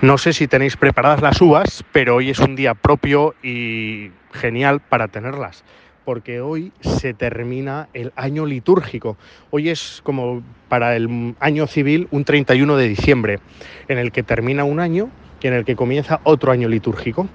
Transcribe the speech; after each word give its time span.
No 0.00 0.16
sé 0.16 0.32
si 0.32 0.46
tenéis 0.46 0.76
preparadas 0.76 1.22
las 1.22 1.40
uvas, 1.40 1.84
pero 1.90 2.14
hoy 2.14 2.30
es 2.30 2.38
un 2.38 2.54
día 2.54 2.74
propio 2.74 3.34
y 3.42 4.12
genial 4.32 4.78
para 4.78 5.08
tenerlas, 5.08 5.64
porque 6.04 6.40
hoy 6.40 6.70
se 6.80 7.14
termina 7.14 7.88
el 7.94 8.12
año 8.14 8.46
litúrgico. 8.46 9.16
Hoy 9.50 9.70
es 9.70 10.00
como 10.04 10.44
para 10.68 10.94
el 10.94 11.34
año 11.40 11.66
civil 11.66 12.06
un 12.12 12.24
31 12.24 12.76
de 12.76 12.88
diciembre, 12.88 13.40
en 13.88 13.98
el 13.98 14.12
que 14.12 14.22
termina 14.22 14.62
un 14.62 14.78
año 14.78 15.10
y 15.42 15.48
en 15.48 15.54
el 15.54 15.64
que 15.64 15.74
comienza 15.74 16.20
otro 16.22 16.52
año 16.52 16.68
litúrgico. 16.68 17.28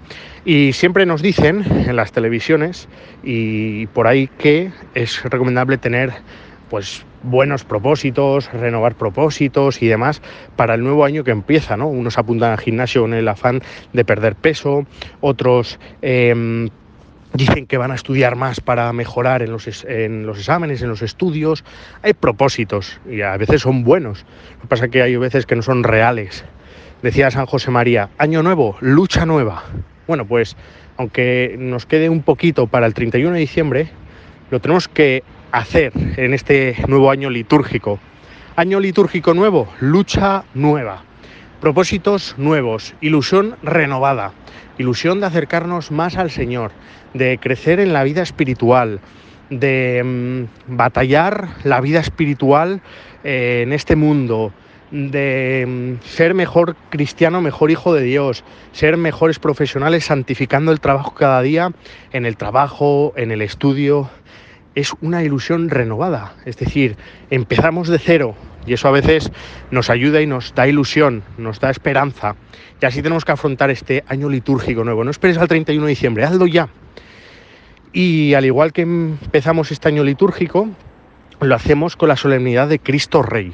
Y 0.45 0.71
siempre 0.71 1.05
nos 1.05 1.21
dicen 1.21 1.65
en 1.69 1.97
las 1.97 2.13
televisiones 2.13 2.87
y 3.23 3.87
por 3.87 4.07
ahí 4.07 4.29
que 4.37 4.71
es 4.93 5.21
recomendable 5.23 5.77
tener 5.77 6.13
pues 6.69 7.05
buenos 7.23 7.63
propósitos, 7.63 8.51
renovar 8.51 8.95
propósitos 8.95 9.81
y 9.81 9.87
demás 9.87 10.21
para 10.55 10.75
el 10.75 10.83
nuevo 10.83 11.05
año 11.05 11.23
que 11.23 11.31
empieza, 11.31 11.77
¿no? 11.77 11.87
Unos 11.87 12.17
apuntan 12.17 12.51
al 12.51 12.59
gimnasio 12.59 13.01
con 13.01 13.13
el 13.13 13.27
afán 13.27 13.61
de 13.93 14.05
perder 14.05 14.35
peso, 14.35 14.85
otros 15.21 15.79
em, 16.01 16.69
dicen 17.33 17.65
que 17.65 17.77
van 17.77 17.91
a 17.91 17.95
estudiar 17.95 18.35
más 18.35 18.59
para 18.59 18.91
mejorar 18.93 19.41
en 19.41 19.51
los, 19.51 19.85
en 19.85 20.25
los, 20.25 20.37
exámenes, 20.37 20.81
en 20.81 20.89
los 20.89 21.01
estudios. 21.01 21.63
Hay 22.03 22.13
propósitos 22.13 22.99
y 23.09 23.21
a 23.21 23.35
veces 23.37 23.61
son 23.61 23.83
buenos. 23.83 24.25
Lo 24.55 24.61
que 24.61 24.67
pasa 24.67 24.85
es 24.85 24.91
que 24.91 25.01
hay 25.01 25.15
veces 25.15 25.45
que 25.45 25.55
no 25.55 25.61
son 25.61 25.83
reales. 25.83 26.45
Decía 27.01 27.31
San 27.31 27.45
José 27.45 27.71
María, 27.71 28.09
año 28.17 28.43
nuevo, 28.43 28.77
lucha 28.79 29.25
nueva. 29.25 29.63
Bueno, 30.07 30.25
pues 30.25 30.55
aunque 30.97 31.55
nos 31.57 31.85
quede 31.85 32.09
un 32.09 32.21
poquito 32.21 32.67
para 32.67 32.85
el 32.85 32.93
31 32.93 33.33
de 33.33 33.39
diciembre, 33.39 33.87
lo 34.51 34.59
tenemos 34.59 34.87
que 34.87 35.23
hacer 35.53 35.93
en 36.17 36.33
este 36.33 36.75
nuevo 36.87 37.11
año 37.11 37.29
litúrgico. 37.29 37.99
Año 38.55 38.79
litúrgico 38.79 39.35
nuevo, 39.35 39.67
lucha 39.79 40.45
nueva, 40.55 41.03
propósitos 41.61 42.35
nuevos, 42.37 42.95
ilusión 43.01 43.55
renovada, 43.61 44.33
ilusión 44.79 45.19
de 45.19 45.27
acercarnos 45.27 45.91
más 45.91 46.17
al 46.17 46.31
Señor, 46.31 46.71
de 47.13 47.37
crecer 47.37 47.79
en 47.79 47.93
la 47.93 48.03
vida 48.03 48.23
espiritual, 48.23 48.99
de 49.51 50.01
mm, 50.03 50.75
batallar 50.75 51.49
la 51.63 51.81
vida 51.81 51.99
espiritual 51.99 52.81
eh, 53.23 53.61
en 53.63 53.73
este 53.73 53.95
mundo, 53.95 54.51
de 54.89 55.65
mm, 55.67 56.03
ser 56.03 56.33
mejor 56.33 56.75
cristiano, 56.89 57.41
mejor 57.41 57.69
hijo 57.69 57.93
de 57.93 58.01
Dios, 58.01 58.43
ser 58.71 58.97
mejores 58.97 59.37
profesionales 59.37 60.05
santificando 60.05 60.71
el 60.71 60.79
trabajo 60.79 61.13
cada 61.13 61.43
día 61.43 61.71
en 62.11 62.25
el 62.25 62.37
trabajo, 62.37 63.13
en 63.15 63.31
el 63.31 63.43
estudio, 63.43 64.09
es 64.75 64.93
una 65.01 65.23
ilusión 65.23 65.69
renovada. 65.69 66.35
Es 66.45 66.57
decir, 66.57 66.97
empezamos 67.29 67.87
de 67.87 67.99
cero 67.99 68.35
y 68.65 68.73
eso 68.73 68.87
a 68.87 68.91
veces 68.91 69.31
nos 69.71 69.89
ayuda 69.89 70.21
y 70.21 70.27
nos 70.27 70.55
da 70.55 70.67
ilusión, 70.67 71.23
nos 71.37 71.59
da 71.59 71.69
esperanza. 71.69 72.35
Y 72.81 72.85
así 72.85 73.01
tenemos 73.01 73.25
que 73.25 73.31
afrontar 73.31 73.69
este 73.69 74.03
año 74.07 74.29
litúrgico 74.29 74.83
nuevo. 74.83 75.03
No 75.03 75.11
esperes 75.11 75.37
al 75.37 75.47
31 75.47 75.85
de 75.85 75.89
diciembre, 75.89 76.23
hazlo 76.23 76.47
ya. 76.47 76.69
Y 77.91 78.33
al 78.33 78.45
igual 78.45 78.73
que 78.73 78.81
empezamos 78.81 79.71
este 79.71 79.87
año 79.87 80.03
litúrgico, 80.03 80.69
lo 81.39 81.55
hacemos 81.55 81.95
con 81.95 82.09
la 82.09 82.15
solemnidad 82.15 82.67
de 82.67 82.79
Cristo 82.79 83.21
Rey. 83.21 83.53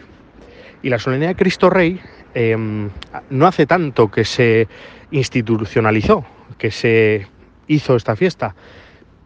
Y 0.82 0.90
la 0.90 1.00
solemnidad 1.00 1.32
de 1.32 1.36
Cristo 1.36 1.70
Rey 1.70 2.00
em, 2.34 2.90
no 3.30 3.48
hace 3.48 3.66
tanto 3.66 4.10
que 4.10 4.24
se 4.24 4.68
institucionalizó, 5.12 6.26
que 6.58 6.72
se 6.72 7.28
hizo 7.68 7.96
esta 7.96 8.16
fiesta. 8.16 8.56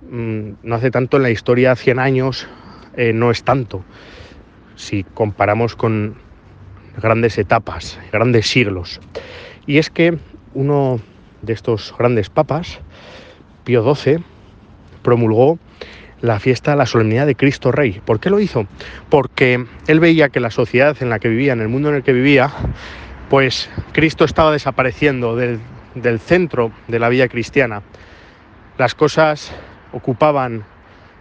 Mm, 0.09 0.53
no 0.63 0.75
hace 0.75 0.91
tanto 0.91 1.17
en 1.17 1.23
la 1.23 1.29
historia, 1.29 1.75
100 1.75 1.99
años, 1.99 2.47
eh, 2.95 3.13
no 3.13 3.31
es 3.31 3.43
tanto. 3.43 3.83
Si 4.75 5.03
comparamos 5.03 5.75
con 5.75 6.15
grandes 7.01 7.37
etapas, 7.37 7.99
grandes 8.11 8.47
siglos. 8.47 8.99
Y 9.65 9.77
es 9.77 9.89
que 9.89 10.17
uno 10.53 10.99
de 11.41 11.53
estos 11.53 11.93
grandes 11.97 12.29
papas, 12.29 12.79
Pío 13.63 13.95
XII, 13.95 14.23
promulgó 15.01 15.57
la 16.21 16.39
fiesta, 16.39 16.75
la 16.75 16.85
solemnidad 16.85 17.25
de 17.25 17.35
Cristo 17.35 17.71
Rey. 17.71 18.01
¿Por 18.05 18.19
qué 18.19 18.29
lo 18.29 18.39
hizo? 18.39 18.65
Porque 19.09 19.65
él 19.87 19.99
veía 19.99 20.29
que 20.29 20.39
la 20.39 20.51
sociedad 20.51 20.95
en 21.01 21.09
la 21.09 21.19
que 21.19 21.27
vivía, 21.27 21.53
en 21.53 21.61
el 21.61 21.67
mundo 21.67 21.89
en 21.89 21.95
el 21.95 22.03
que 22.03 22.13
vivía, 22.13 22.51
pues 23.29 23.69
Cristo 23.91 24.23
estaba 24.23 24.51
desapareciendo 24.51 25.35
del, 25.35 25.59
del 25.95 26.19
centro 26.19 26.71
de 26.87 26.99
la 26.99 27.09
vida 27.09 27.27
cristiana. 27.27 27.81
Las 28.77 28.95
cosas 28.95 29.53
ocupaban 29.93 30.65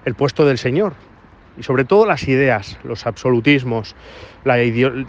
el 0.04 0.14
puesto 0.14 0.44
del 0.44 0.58
Señor. 0.58 0.94
Y 1.56 1.62
sobre 1.62 1.84
todo 1.84 2.06
las 2.06 2.26
ideas, 2.28 2.78
los 2.82 3.06
absolutismos, 3.06 3.94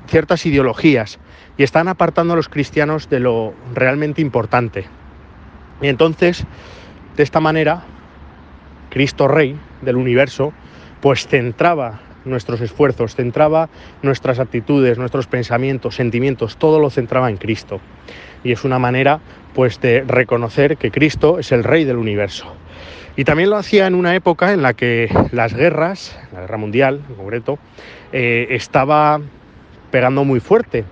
ciertas 0.07 0.45
ideologías, 0.45 1.19
y 1.57 1.63
están 1.63 1.87
apartando 1.87 2.33
a 2.33 2.35
los 2.35 2.49
cristianos 2.49 3.09
de 3.09 3.19
lo 3.19 3.53
realmente 3.73 4.21
importante. 4.21 4.85
Y 5.81 5.87
entonces, 5.87 6.45
de 7.15 7.23
esta 7.23 7.39
manera, 7.39 7.83
Cristo 8.89 9.27
Rey 9.27 9.57
del 9.81 9.95
universo, 9.95 10.53
pues 11.01 11.27
centraba 11.27 12.01
nuestros 12.25 12.61
esfuerzos, 12.61 13.15
centraba 13.15 13.69
nuestras 14.01 14.39
actitudes, 14.39 14.97
nuestros 14.97 15.27
pensamientos, 15.27 15.95
sentimientos, 15.95 16.57
todo 16.57 16.79
lo 16.79 16.89
centraba 16.89 17.29
en 17.29 17.37
Cristo. 17.37 17.81
Y 18.43 18.51
es 18.51 18.63
una 18.63 18.79
manera 18.79 19.19
pues 19.53 19.79
de 19.81 20.01
reconocer 20.01 20.77
que 20.77 20.91
Cristo 20.91 21.39
es 21.39 21.51
el 21.51 21.63
Rey 21.63 21.85
del 21.85 21.97
universo. 21.97 22.53
Y 23.15 23.25
también 23.25 23.51
lo 23.51 23.57
hacía 23.57 23.85
en 23.85 23.93
una 23.93 24.15
época 24.15 24.53
en 24.53 24.63
la 24.63 24.73
que 24.73 25.07
las 25.31 25.53
guerras, 25.53 26.17
la 26.33 26.41
guerra 26.41 26.57
mundial 26.57 27.01
en 27.09 27.15
concreto, 27.15 27.59
eh, 28.11 28.47
estaba 28.49 29.21
pegando 29.91 30.23
muy 30.23 30.39
fuerte 30.39 30.83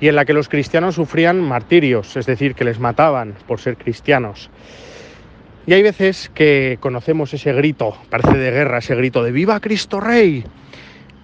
y 0.00 0.08
en 0.08 0.14
la 0.14 0.24
que 0.24 0.34
los 0.34 0.48
cristianos 0.48 0.94
sufrían 0.94 1.40
martirios, 1.40 2.16
es 2.16 2.26
decir, 2.26 2.54
que 2.54 2.64
les 2.64 2.78
mataban 2.78 3.34
por 3.48 3.58
ser 3.58 3.76
cristianos. 3.76 4.50
Y 5.66 5.72
hay 5.72 5.82
veces 5.82 6.30
que 6.34 6.76
conocemos 6.78 7.32
ese 7.34 7.52
grito, 7.52 7.96
parece 8.10 8.36
de 8.36 8.50
guerra, 8.50 8.78
ese 8.78 8.94
grito 8.94 9.24
de 9.24 9.32
¡Viva 9.32 9.58
Cristo 9.60 9.98
Rey! 9.98 10.44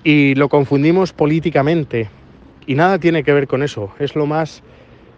Y 0.03 0.35
lo 0.35 0.49
confundimos 0.49 1.13
políticamente. 1.13 2.09
Y 2.67 2.75
nada 2.75 2.99
tiene 2.99 3.23
que 3.23 3.35
ver 3.35 3.47
con 3.47 3.63
eso. 3.63 3.93
Es 3.99 4.17
lo 4.17 4.25
más 4.25 4.63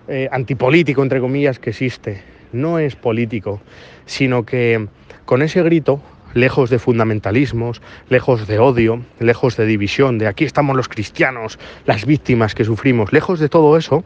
eh, 0.09 0.29
antipolítico, 0.33 1.03
entre 1.03 1.21
comillas, 1.21 1.61
que 1.61 1.71
existe. 1.71 2.21
No 2.53 2.81
es 2.81 2.97
político, 2.97 3.61
sino 4.07 4.45
que 4.45 4.89
con 5.25 5.43
ese 5.43 5.63
grito, 5.63 6.01
lejos 6.35 6.71
de 6.71 6.79
fundamentalismos, 6.79 7.83
lejos 8.09 8.47
de 8.47 8.59
odio, 8.59 9.03
lejos 9.19 9.57
de 9.57 9.67
división, 9.67 10.19
de 10.19 10.27
aquí 10.27 10.45
estamos 10.45 10.77
los 10.77 10.89
cristianos, 10.89 11.59
las 11.87 12.07
víctimas 12.07 12.55
que 12.55 12.65
sufrimos, 12.65 13.13
lejos 13.13 13.39
de 13.41 13.49
todo 13.49 13.77
eso, 13.77 14.05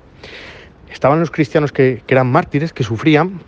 estaban 0.90 1.20
los 1.20 1.30
cristianos 1.30 1.72
que, 1.72 2.02
eran 2.08 2.30
mártires, 2.30 2.72
que 2.72 2.84
sufrían 2.84 3.40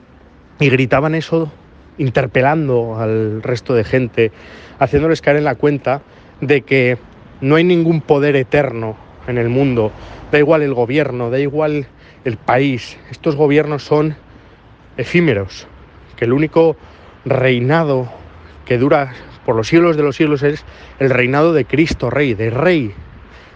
y 0.61 0.69
gritaban 0.69 1.15
eso 1.15 1.51
interpelando 1.99 2.99
al 2.99 3.43
resto 3.43 3.75
de 3.75 3.85
gente, 3.85 4.33
haciéndoles 4.79 5.21
caer 5.21 5.39
en 5.39 5.45
la 5.45 5.57
cuenta 5.57 6.03
de 6.41 6.63
que 6.63 6.99
no 7.41 7.57
hay 7.57 7.65
ningún 7.65 8.01
poder 8.01 8.37
eterno 8.37 8.97
en 9.27 9.39
el 9.39 9.49
mundo, 9.49 9.93
da 10.31 10.39
igual 10.39 10.63
el 10.63 10.75
gobierno, 10.75 11.31
da 11.31 11.39
igual 11.39 11.87
el 12.25 12.37
país, 12.37 12.97
estos 13.11 13.35
gobiernos 13.35 13.83
son 13.85 14.17
efímeros, 14.97 15.67
que 16.17 16.25
el 16.25 16.33
único 16.33 16.77
reinado 17.25 18.11
que 18.65 18.79
dura 18.79 19.13
por 19.45 19.57
los 19.57 19.69
siglos 19.69 19.97
de 19.97 20.03
los 20.03 20.17
siglos 20.17 20.43
es 20.43 20.65
el 20.99 21.11
reinado 21.11 21.53
de 21.53 21.65
Cristo 21.65 22.11
Rey, 22.11 22.35
de 22.35 22.51
Rey, 22.51 22.93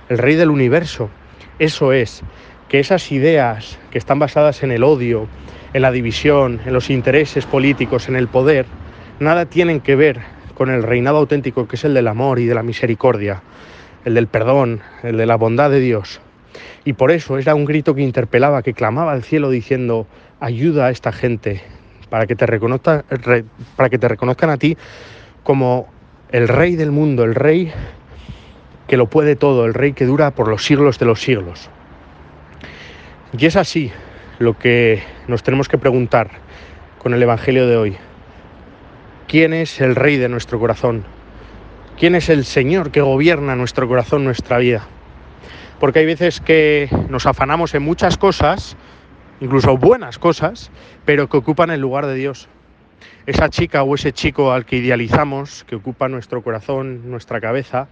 el 0.08 0.18
Rey 0.18 0.36
del 0.36 0.50
universo. 0.50 1.10
Eso 1.58 1.92
es, 1.92 2.22
que 2.68 2.80
esas 2.80 3.12
ideas 3.12 3.78
que 3.90 3.98
están 3.98 4.18
basadas 4.18 4.62
en 4.62 4.72
el 4.72 4.82
odio, 4.82 5.28
en 5.74 5.82
la 5.82 5.92
división, 5.92 6.60
en 6.64 6.72
los 6.72 6.88
intereses 6.88 7.44
políticos, 7.44 8.08
en 8.08 8.16
el 8.16 8.28
poder, 8.28 8.64
nada 9.20 9.44
tienen 9.44 9.80
que 9.80 9.94
ver 9.94 10.20
con 10.54 10.70
el 10.70 10.82
reinado 10.82 11.18
auténtico 11.18 11.68
que 11.68 11.76
es 11.76 11.84
el 11.84 11.92
del 11.92 12.08
amor 12.08 12.38
y 12.38 12.46
de 12.46 12.54
la 12.54 12.62
misericordia, 12.62 13.42
el 14.06 14.14
del 14.14 14.26
perdón, 14.26 14.80
el 15.02 15.18
de 15.18 15.26
la 15.26 15.36
bondad 15.36 15.70
de 15.70 15.80
Dios. 15.80 16.22
Y 16.84 16.94
por 16.94 17.10
eso 17.10 17.36
era 17.36 17.54
un 17.54 17.66
grito 17.66 17.94
que 17.94 18.02
interpelaba, 18.02 18.62
que 18.62 18.72
clamaba 18.72 19.12
al 19.12 19.22
cielo 19.22 19.50
diciendo, 19.50 20.06
ayuda 20.40 20.86
a 20.86 20.90
esta 20.90 21.12
gente, 21.12 21.62
para 22.12 22.26
que 22.26 22.36
te, 22.36 22.46
para 23.74 23.88
que 23.88 23.98
te 23.98 24.06
reconozcan 24.06 24.50
a 24.50 24.58
ti 24.58 24.76
como 25.42 25.88
el 26.30 26.46
rey 26.46 26.76
del 26.76 26.92
mundo, 26.92 27.24
el 27.24 27.34
rey 27.34 27.72
que 28.86 28.98
lo 28.98 29.06
puede 29.06 29.34
todo, 29.34 29.64
el 29.64 29.72
rey 29.72 29.94
que 29.94 30.04
dura 30.04 30.32
por 30.32 30.48
los 30.48 30.62
siglos 30.62 30.98
de 30.98 31.06
los 31.06 31.22
siglos. 31.22 31.70
Y 33.38 33.46
es 33.46 33.56
así 33.56 33.90
lo 34.40 34.58
que 34.58 35.02
nos 35.26 35.42
tenemos 35.42 35.70
que 35.70 35.78
preguntar 35.78 36.28
con 36.98 37.14
el 37.14 37.22
Evangelio 37.22 37.66
de 37.66 37.78
hoy. 37.78 37.96
¿Quién 39.26 39.54
es 39.54 39.80
el 39.80 39.96
rey 39.96 40.18
de 40.18 40.28
nuestro 40.28 40.60
corazón? 40.60 41.04
¿Quién 41.98 42.14
es 42.14 42.28
el 42.28 42.44
Señor 42.44 42.90
que 42.90 43.00
gobierna 43.00 43.56
nuestro 43.56 43.88
corazón, 43.88 44.22
nuestra 44.24 44.58
vida? 44.58 44.86
Porque 45.80 46.00
hay 46.00 46.06
veces 46.06 46.42
que 46.42 46.90
nos 47.08 47.24
afanamos 47.24 47.74
en 47.74 47.82
muchas 47.82 48.18
cosas 48.18 48.76
incluso 49.42 49.76
buenas 49.76 50.20
cosas, 50.20 50.70
pero 51.04 51.28
que 51.28 51.36
ocupan 51.36 51.70
el 51.70 51.80
lugar 51.80 52.06
de 52.06 52.14
Dios. 52.14 52.48
Esa 53.26 53.48
chica 53.48 53.82
o 53.82 53.96
ese 53.96 54.12
chico 54.12 54.52
al 54.52 54.64
que 54.64 54.76
idealizamos, 54.76 55.64
que 55.64 55.74
ocupa 55.74 56.08
nuestro 56.08 56.42
corazón, 56.42 57.10
nuestra 57.10 57.40
cabeza 57.40 57.88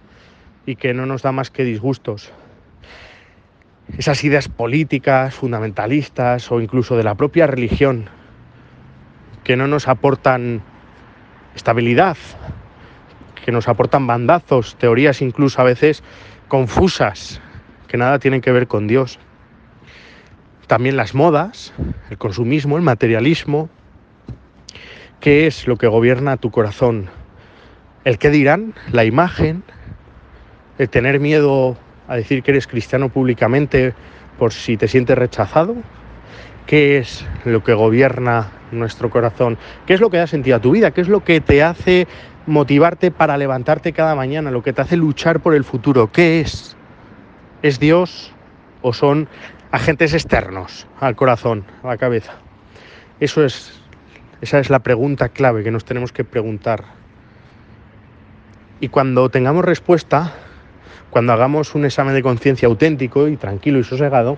y 0.65 0.77
que 0.77 0.93
no 0.93 1.05
nos 1.05 1.23
da 1.23 1.33
más 1.33 1.51
que 1.51 1.63
disgustos. 1.63 2.31
esas 3.97 4.23
ideas 4.23 4.47
políticas, 4.47 5.35
fundamentalistas 5.35 6.49
o 6.49 6.61
incluso 6.61 6.95
de 6.95 7.03
la 7.03 7.15
propia 7.15 7.45
religión, 7.47 8.05
que 9.43 9.57
no 9.57 9.67
nos 9.67 9.89
aportan 9.89 10.61
estabilidad, 11.55 12.15
que 13.43 13.51
nos 13.51 13.67
aportan 13.67 14.07
bandazos, 14.07 14.77
teorías 14.77 15.21
incluso 15.21 15.59
a 15.59 15.65
veces 15.65 16.03
confusas, 16.47 17.41
que 17.89 17.97
nada 17.97 18.19
tienen 18.19 18.39
que 18.39 18.53
ver 18.53 18.67
con 18.67 18.87
Dios. 18.87 19.19
También 20.71 20.95
las 20.95 21.13
modas, 21.13 21.73
el 22.09 22.17
consumismo, 22.17 22.77
el 22.77 22.81
materialismo. 22.81 23.67
¿Qué 25.19 25.45
es 25.45 25.67
lo 25.67 25.75
que 25.75 25.87
gobierna 25.87 26.37
tu 26.37 26.49
corazón? 26.49 27.09
¿El 28.05 28.17
qué 28.17 28.29
dirán? 28.29 28.73
¿La 28.93 29.03
imagen? 29.03 29.63
¿El 30.77 30.89
tener 30.89 31.19
miedo 31.19 31.75
a 32.07 32.15
decir 32.15 32.41
que 32.41 32.51
eres 32.51 32.67
cristiano 32.67 33.09
públicamente 33.09 33.93
por 34.39 34.53
si 34.53 34.77
te 34.77 34.87
sientes 34.87 35.17
rechazado? 35.17 35.75
¿Qué 36.67 36.99
es 36.99 37.25
lo 37.43 37.65
que 37.65 37.73
gobierna 37.73 38.51
nuestro 38.71 39.09
corazón? 39.09 39.57
¿Qué 39.85 39.93
es 39.93 39.99
lo 39.99 40.09
que 40.09 40.19
da 40.19 40.27
sentido 40.27 40.55
a 40.55 40.61
tu 40.61 40.71
vida? 40.71 40.91
¿Qué 40.91 41.01
es 41.01 41.09
lo 41.09 41.21
que 41.21 41.41
te 41.41 41.63
hace 41.63 42.07
motivarte 42.47 43.11
para 43.11 43.35
levantarte 43.35 43.91
cada 43.91 44.15
mañana? 44.15 44.51
¿Lo 44.51 44.63
que 44.63 44.71
te 44.71 44.83
hace 44.83 44.95
luchar 44.95 45.41
por 45.41 45.53
el 45.53 45.65
futuro? 45.65 46.13
¿Qué 46.13 46.39
es? 46.39 46.77
¿Es 47.61 47.77
Dios 47.77 48.31
o 48.81 48.93
son 48.93 49.27
agentes 49.71 50.13
externos 50.13 50.87
al 50.99 51.15
corazón, 51.15 51.65
a 51.83 51.87
la 51.87 51.97
cabeza? 51.97 52.33
Eso 53.19 53.43
es, 53.43 53.81
esa 54.41 54.59
es 54.59 54.69
la 54.69 54.79
pregunta 54.79 55.29
clave 55.29 55.63
que 55.63 55.71
nos 55.71 55.85
tenemos 55.85 56.11
que 56.11 56.23
preguntar. 56.23 56.85
Y 58.79 58.89
cuando 58.89 59.29
tengamos 59.29 59.63
respuesta, 59.63 60.33
cuando 61.11 61.33
hagamos 61.33 61.75
un 61.75 61.85
examen 61.85 62.13
de 62.13 62.23
conciencia 62.23 62.67
auténtico 62.67 63.27
y 63.27 63.37
tranquilo 63.37 63.79
y 63.79 63.83
sosegado, 63.83 64.37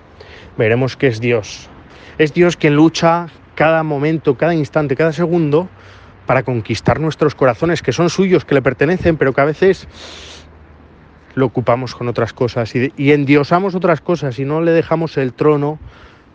veremos 0.58 0.96
que 0.96 1.06
es 1.06 1.20
Dios. 1.20 1.70
Es 2.18 2.34
Dios 2.34 2.56
quien 2.56 2.76
lucha 2.76 3.28
cada 3.54 3.82
momento, 3.82 4.36
cada 4.36 4.54
instante, 4.54 4.96
cada 4.96 5.12
segundo 5.12 5.68
para 6.26 6.42
conquistar 6.42 7.00
nuestros 7.00 7.34
corazones, 7.34 7.82
que 7.82 7.92
son 7.92 8.10
suyos, 8.10 8.44
que 8.44 8.54
le 8.54 8.62
pertenecen, 8.62 9.16
pero 9.16 9.32
que 9.32 9.40
a 9.40 9.44
veces 9.44 9.86
lo 11.34 11.46
ocupamos 11.46 11.94
con 11.94 12.08
otras 12.08 12.32
cosas 12.32 12.74
y, 12.74 13.12
endiosamos 13.12 13.74
otras 13.74 14.00
cosas 14.00 14.38
y 14.38 14.44
no 14.44 14.60
le 14.60 14.72
dejamos 14.72 15.16
el 15.16 15.32
trono 15.32 15.78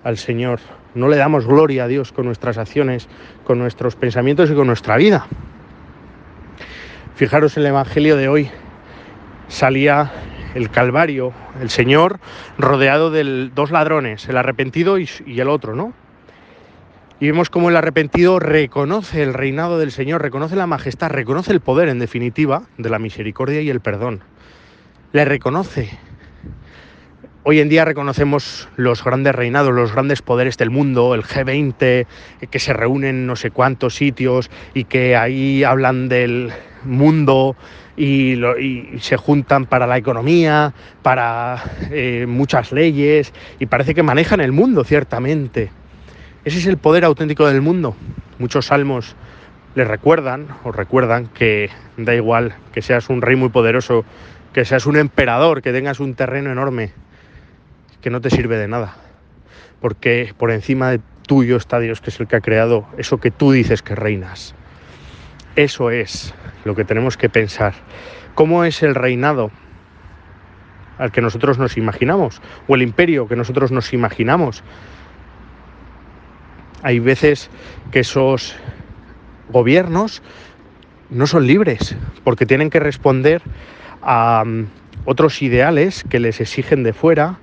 al 0.04 0.18
Señor. 0.18 0.60
No 0.96 1.07
le 1.07 1.18
damos 1.18 1.46
gloria 1.46 1.84
a 1.84 1.88
Dios 1.88 2.12
con 2.12 2.25
nuestras 2.25 2.57
acciones, 2.57 3.07
con 3.46 3.60
nuestros 3.60 3.96
pensamientos 3.96 4.50
y 4.50 4.56
con 4.56 4.68
nuestra 4.68 4.98
vida. 4.98 5.28
Fijaros 7.16 7.57
en 7.57 7.63
el 7.63 7.69
Evangelio 7.69 8.16
de 8.16 8.28
hoy. 8.28 8.50
Salía 9.48 10.12
el 10.56 10.69
Calvario, 10.69 11.34
el 11.62 11.69
Señor 11.69 12.19
rodeado 12.57 13.12
de 13.12 13.50
dos 13.54 13.72
ladrones, 13.72 14.28
el 14.30 14.38
arrepentido 14.38 14.98
y, 14.98 15.07
y 15.25 15.40
el 15.40 15.50
otro, 15.50 15.75
¿no? 15.75 15.94
Y 17.19 17.28
vemos 17.28 17.50
cómo 17.50 17.69
el 17.69 17.75
arrepentido 17.75 18.40
reconoce 18.40 19.22
el 19.22 19.34
reinado 19.34 19.78
del 19.78 19.92
Señor, 19.92 20.22
reconoce 20.22 20.56
la 20.56 20.68
majestad, 20.68 21.10
reconoce 21.10 21.52
el 21.52 21.60
poder, 21.60 21.90
en 21.90 22.00
definitiva, 22.00 22.63
de 22.78 22.90
la 22.90 23.00
misericordia 23.00 23.62
y 23.62 23.69
el 23.69 23.81
perdón 23.81 24.24
le 25.11 25.25
reconoce. 25.25 25.89
Hoy 27.44 27.59
en 27.61 27.69
día 27.69 27.85
reconocemos 27.85 28.67
los 28.75 29.03
grandes 29.03 29.33
reinados, 29.33 29.73
los 29.73 29.94
grandes 29.94 30.21
poderes 30.21 30.57
del 30.57 30.69
mundo, 30.69 31.15
el 31.15 31.23
G20, 31.23 32.06
que 32.50 32.59
se 32.59 32.73
reúnen 32.73 33.09
en 33.09 33.27
no 33.27 33.35
sé 33.35 33.50
cuántos 33.50 33.95
sitios 33.95 34.51
y 34.73 34.83
que 34.83 35.15
ahí 35.15 35.63
hablan 35.63 36.09
del 36.09 36.51
mundo 36.83 37.56
y, 37.97 38.39
se 39.00 39.17
juntan 39.17 39.65
para 39.65 39.88
la 39.88 39.97
economía, 39.97 40.73
para 41.01 41.63
eh, 41.89 42.25
muchas 42.27 42.71
leyes 42.71 43.33
y 43.57 43.65
parece 43.65 43.95
que 43.95 44.03
manejan 44.03 44.41
el 44.41 44.51
mundo, 44.51 44.83
ciertamente. 44.83 45.71
Ese 46.45 46.59
es 46.59 46.67
el 46.67 46.77
poder 46.77 47.03
auténtico 47.03 47.47
del 47.47 47.61
mundo. 47.61 47.95
Muchos 48.38 48.67
salmos 48.67 49.15
les 49.75 49.88
recuerdan 49.88 50.47
o 50.63 50.71
recuerdan 50.71 51.27
que 51.27 51.69
da 51.97 52.13
igual 52.15 52.53
que 52.73 52.81
seas 52.81 53.09
un 53.09 53.21
rey 53.21 53.35
muy 53.35 53.50
poderoso 53.50 54.06
que 54.54 54.66
seas 54.66 54.86
un 54.86 54.98
emperador, 54.98 55.62
que 55.62 55.72
tengas 55.72 56.00
un 56.00 56.16
terreno 56.16 56.51
enorme, 56.51 56.92
que 58.01 58.10
no 58.10 58.22
te 58.22 58.30
sirve 58.30 58.57
de 58.57 58.68
nada. 58.68 58.96
Porque 59.80 60.34
por 60.38 60.51
encima 60.51 60.92
de 60.92 61.00
tuyo 61.28 61.57
está 61.57 61.80
Dios, 61.80 62.01
que 62.01 62.10
es 62.10 62.19
el 62.19 62.28
que 62.28 62.38
ha 62.38 62.42
creado 62.42 62.88
eso 62.98 63.19
que 63.19 63.31
tú 63.31 63.51
dices 63.51 63.81
que 63.81 63.96
reinas. 63.96 64.56
Eso 65.56 65.92
es 65.92 66.34
lo 66.66 66.75
que 66.75 66.86
tenemos 66.86 67.18
que 67.18 67.30
pensar. 67.30 67.74
¿Cómo 68.36 68.63
es 68.63 68.81
el 68.84 68.96
reinado 68.96 69.51
al 70.98 71.12
que 71.12 71.22
nosotros 71.22 71.60
nos 71.60 71.78
imaginamos? 71.78 72.42
¿O 72.68 72.75
el 72.75 72.81
imperio 72.81 73.28
que 73.28 73.36
nosotros 73.36 73.72
nos 73.72 73.94
imaginamos? 73.94 74.63
Hay 76.81 77.00
veces 77.00 77.50
que 77.92 78.00
esos 78.00 78.56
gobiernos 79.50 80.22
no 81.10 81.28
son 81.28 81.48
libres, 81.48 81.95
porque 82.24 82.45
tienen 82.45 82.69
que 82.69 82.80
responder 82.80 83.42
a 84.01 84.44
mm, 84.46 84.68
otros 85.06 85.42
ideales 85.42 86.04
que 86.10 86.19
les 86.19 86.42
exigen 86.42 86.84
de 86.84 86.94
fuera 86.94 87.40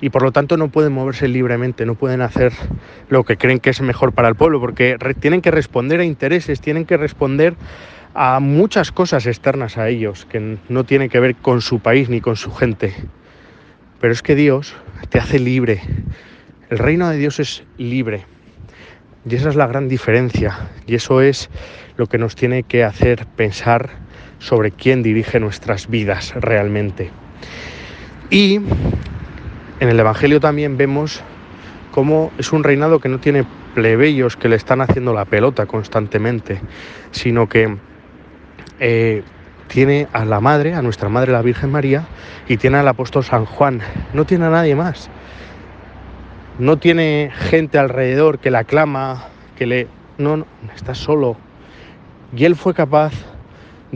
y 0.00 0.10
por 0.10 0.22
lo 0.22 0.32
tanto 0.32 0.56
no 0.56 0.68
pueden 0.68 0.92
moverse 0.92 1.28
libremente, 1.28 1.86
no 1.86 1.94
pueden 1.94 2.20
hacer 2.20 2.52
lo 3.08 3.24
que 3.24 3.36
creen 3.36 3.60
que 3.60 3.70
es 3.70 3.80
mejor 3.80 4.12
para 4.12 4.28
el 4.28 4.34
pueblo, 4.34 4.60
porque 4.60 4.96
tienen 5.20 5.40
que 5.40 5.50
responder 5.50 6.00
a 6.00 6.04
intereses, 6.04 6.60
tienen 6.60 6.84
que 6.84 6.96
responder 6.96 7.54
a 8.14 8.40
muchas 8.40 8.92
cosas 8.92 9.26
externas 9.26 9.78
a 9.78 9.88
ellos, 9.88 10.26
que 10.26 10.58
no 10.68 10.84
tienen 10.84 11.08
que 11.08 11.20
ver 11.20 11.36
con 11.36 11.60
su 11.60 11.80
país 11.80 12.08
ni 12.08 12.20
con 12.20 12.36
su 12.36 12.52
gente. 12.52 12.94
Pero 14.00 14.12
es 14.12 14.22
que 14.22 14.34
Dios 14.34 14.74
te 15.08 15.18
hace 15.18 15.38
libre. 15.38 15.80
El 16.68 16.78
reino 16.78 17.08
de 17.08 17.16
Dios 17.16 17.40
es 17.40 17.64
libre. 17.78 18.24
Y 19.28 19.34
esa 19.34 19.48
es 19.48 19.56
la 19.56 19.66
gran 19.66 19.88
diferencia. 19.88 20.70
Y 20.86 20.94
eso 20.94 21.20
es 21.20 21.50
lo 21.96 22.06
que 22.06 22.18
nos 22.18 22.36
tiene 22.36 22.62
que 22.62 22.84
hacer 22.84 23.26
pensar 23.36 24.05
sobre 24.38 24.70
quién 24.70 25.02
dirige 25.02 25.40
nuestras 25.40 25.88
vidas 25.88 26.34
realmente. 26.34 27.10
Y 28.30 28.56
en 28.56 29.88
el 29.88 29.98
Evangelio 29.98 30.40
también 30.40 30.76
vemos 30.76 31.22
cómo 31.92 32.32
es 32.38 32.52
un 32.52 32.64
reinado 32.64 32.98
que 32.98 33.08
no 33.08 33.18
tiene 33.18 33.46
plebeyos 33.74 34.36
que 34.36 34.48
le 34.48 34.56
están 34.56 34.80
haciendo 34.80 35.12
la 35.12 35.26
pelota 35.26 35.66
constantemente, 35.66 36.60
sino 37.10 37.48
que 37.48 37.76
eh, 38.80 39.22
tiene 39.68 40.08
a 40.12 40.24
la 40.24 40.40
Madre, 40.40 40.74
a 40.74 40.82
nuestra 40.82 41.08
Madre 41.08 41.32
la 41.32 41.42
Virgen 41.42 41.70
María, 41.70 42.04
y 42.48 42.56
tiene 42.56 42.78
al 42.78 42.88
apóstol 42.88 43.24
San 43.24 43.44
Juan. 43.44 43.80
No 44.14 44.24
tiene 44.24 44.46
a 44.46 44.50
nadie 44.50 44.74
más. 44.74 45.10
No 46.58 46.78
tiene 46.78 47.30
gente 47.34 47.78
alrededor 47.78 48.38
que 48.38 48.50
la 48.50 48.60
aclama, 48.60 49.24
que 49.56 49.66
le... 49.66 49.88
No, 50.18 50.38
no, 50.38 50.46
está 50.74 50.94
solo. 50.94 51.36
Y 52.34 52.46
él 52.46 52.56
fue 52.56 52.72
capaz 52.72 53.12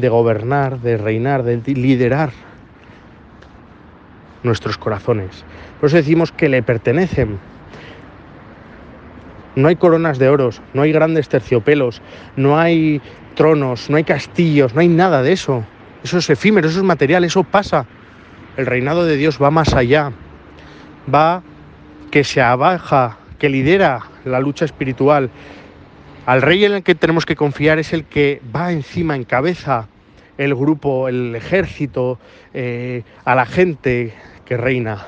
de 0.01 0.09
gobernar, 0.09 0.81
de 0.81 0.97
reinar, 0.97 1.43
de 1.43 1.57
liderar 1.75 2.31
nuestros 4.43 4.79
corazones. 4.79 5.45
Por 5.79 5.89
eso 5.89 5.97
decimos 5.97 6.33
que 6.33 6.49
le 6.49 6.63
pertenecen. 6.63 7.39
No 9.57 9.69
hay 9.69 9.77
coronas 9.77 10.19
de 10.19 10.29
oros, 10.29 10.63
no 10.75 10.83
hay 10.83 10.93
grandes 10.93 11.29
terciopelos, 11.29 12.01
no 12.37 12.59
hay 12.59 13.01
tronos, 13.35 13.91
no 13.91 13.97
hay 13.97 14.05
castillos, 14.05 14.75
no 14.75 14.81
hay 14.81 14.89
nada 14.89 15.23
de 15.23 15.33
eso. 15.33 15.65
Eso 16.03 16.19
es 16.19 16.31
efímero, 16.31 16.69
eso 16.69 16.79
es 16.79 16.85
material, 16.85 17.25
eso 17.25 17.43
pasa. 17.45 17.87
El 18.57 18.67
reinado 18.67 19.05
de 19.05 19.17
Dios 19.17 19.41
va 19.43 19.51
más 19.51 19.75
allá. 19.75 20.13
Va 21.13 21.43
que 22.11 22.25
se 22.25 22.41
abaja, 22.41 23.19
que 23.39 23.49
lidera 23.49 24.01
la 24.25 24.41
lucha 24.41 24.65
espiritual, 24.65 25.31
al 26.31 26.43
rey 26.43 26.65
en 26.65 26.75
el 26.75 26.83
que 26.85 26.95
tenemos 26.95 27.27
que 27.27 27.35
confiar 27.35 27.81
es 27.81 27.93
el 27.93 28.05
que 28.05 28.41
va 28.55 28.71
encima, 28.71 29.17
en 29.17 29.25
cabeza, 29.25 29.89
el 30.39 30.55
grupo, 30.55 31.09
el 31.09 31.35
ejército, 31.35 32.21
eh, 32.55 33.03
a 33.25 33.35
la 33.35 33.47
gente 33.47 34.15
que 34.45 34.57
reina. 34.57 35.05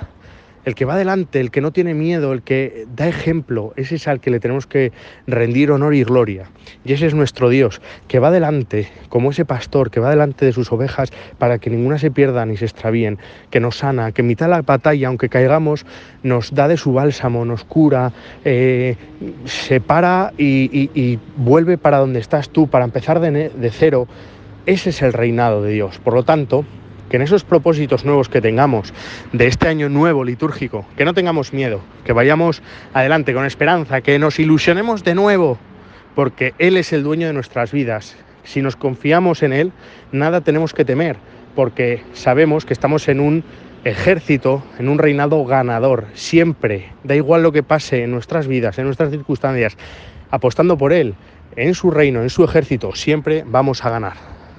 El 0.65 0.75
que 0.75 0.85
va 0.85 0.95
adelante, 0.95 1.41
el 1.41 1.51
que 1.51 1.61
no 1.61 1.73
tiene 1.73 1.93
miedo, 1.95 2.33
el 2.33 2.43
que 2.43 2.87
da 2.95 3.09
ejemplo, 3.09 3.73
ese 3.77 3.97
es 3.97 4.07
al 4.07 4.21
que 4.21 4.31
le 4.31 4.39
tenemos 4.39 4.67
que 4.67 4.93
rendir 5.27 5.73
honor 5.73 5.95
y 5.95 6.05
gloria. 6.05 6.51
Y 6.85 6.93
ese 6.93 7.07
es 7.07 7.15
nuestro 7.15 7.49
Dios, 7.49 7.81
que 8.07 8.21
va 8.21 8.29
adelante, 8.29 8.89
como 9.09 9.31
ese 9.31 9.45
pastor, 9.45 9.91
que 9.91 10.01
va 10.01 10.11
delante 10.11 10.45
de 10.45 10.53
sus 10.53 10.71
ovejas 10.71 11.13
para 11.39 11.59
que 11.59 11.71
ninguna 11.71 11.99
se 11.99 12.11
pierda 12.11 12.47
ni 12.47 12.57
se 12.57 12.67
extravíen, 12.67 13.19
que 13.51 13.61
nos 13.61 13.79
sana, 13.79 14.13
que 14.13 14.23
en 14.23 14.29
mitad 14.29 14.47
de 14.47 14.51
la 14.51 14.63
batalla, 14.63 15.09
aunque 15.09 15.29
caigamos, 15.29 15.85
nos 16.23 16.55
da 16.55 16.69
de 16.69 16.77
su 16.77 16.93
bálsamo, 16.93 17.45
nos 17.45 17.65
cura, 17.65 18.13
eh, 18.45 18.97
se 19.45 19.81
para 19.81 20.33
y, 20.39 21.19
vuelve 21.37 21.77
para 21.77 21.99
donde 21.99 22.21
estás 22.21 22.51
tú, 22.51 22.69
para 22.69 22.85
empezar 22.85 23.19
de 23.21 23.71
cero. 23.73 24.07
Ese 24.65 24.91
es 24.91 25.03
el 25.03 25.13
reinado 25.13 25.63
de 25.63 25.73
Dios. 25.73 25.99
Por 25.99 26.15
lo 26.15 26.23
tanto, 26.23 26.65
que 27.13 27.17
en 27.17 27.23
esos 27.23 27.45
propósitos 27.45 28.07
nuevos 28.07 28.31
que 28.31 28.41
tengamos 28.41 28.95
de 29.35 29.47
este 29.47 29.69
año 29.69 29.91
nuevo 29.91 30.25
litúrgico, 30.25 30.87
que 30.97 31.05
no 31.05 31.13
tengamos 31.13 31.53
miedo, 31.53 31.83
que 32.07 32.15
vayamos 32.15 32.63
adelante 32.95 33.35
con 33.35 33.45
esperanza, 33.45 34.01
que 34.01 34.19
nos 34.19 34.39
ilusionemos 34.39 35.05
de 35.05 35.15
nuevo, 35.15 35.59
porque 36.15 36.55
Él 36.59 36.79
es 36.79 36.91
el 36.95 37.03
dueño 37.03 37.27
de 37.27 37.35
nuestras 37.35 37.71
vidas. 37.71 38.17
Si 38.45 38.63
nos 38.63 38.77
confiamos 38.77 39.43
en 39.43 39.53
Él, 39.53 39.73
nada 40.11 40.41
tenemos 40.41 40.73
que 40.73 40.87
temer, 40.87 41.17
porque 41.55 42.03
sabemos 42.15 42.65
que 42.65 42.73
estamos 42.73 43.07
en 43.09 43.21
un 43.21 43.45
ejército, 43.85 44.65
en 44.79 44.89
un 44.89 44.97
reinado 44.97 45.45
ganador, 45.45 46.07
siempre, 46.15 46.93
da 47.05 47.15
igual 47.15 47.43
lo 47.43 47.53
que 47.53 47.63
pase 47.63 48.05
en 48.05 48.11
nuestras 48.11 48.47
vidas, 48.47 48.79
en 48.79 48.87
nuestras 48.87 49.11
circunstancias, 49.11 49.77
apostando 50.31 50.79
por 50.79 50.95
él, 50.95 51.15
en 51.57 51.75
su 51.75 51.91
reino, 51.91 52.23
en 52.23 52.31
su 52.31 52.43
ejército, 52.43 52.95
siempre 52.95 53.45
vamos 53.47 53.85
a 53.85 53.91
ganar. 53.91 54.42